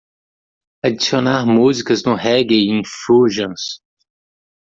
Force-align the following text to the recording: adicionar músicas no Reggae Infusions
adicionar 0.83 1.45
músicas 1.45 2.01
no 2.01 2.15
Reggae 2.15 2.65
Infusions 2.71 3.83